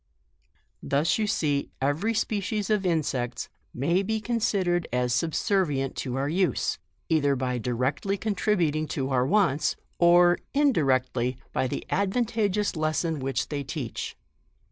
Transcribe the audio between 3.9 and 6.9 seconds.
be considered as subservient to our use,